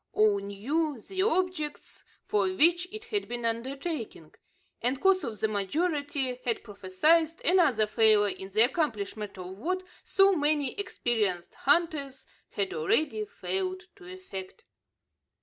[0.13, 4.31] All knew the objects for which it had been undertaken;
[4.81, 10.73] and course the majority had prophesied another failure in the accomplishment of what so many
[10.79, 14.63] experienced hunters had already failed to effect.